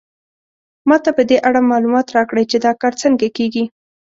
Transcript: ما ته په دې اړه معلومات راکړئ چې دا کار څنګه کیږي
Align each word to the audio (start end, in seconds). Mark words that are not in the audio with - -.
ما 0.87 0.97
ته 1.03 1.09
په 1.17 1.23
دې 1.29 1.37
اړه 1.47 1.59
معلومات 1.71 2.07
راکړئ 2.17 2.45
چې 2.51 2.57
دا 2.65 2.71
کار 2.81 2.93
څنګه 3.01 3.27
کیږي 3.37 3.63